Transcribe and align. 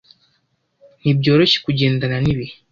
Ntibyoroshye 0.99 1.57
kugendana 1.65 2.17
nibihe. 2.23 2.55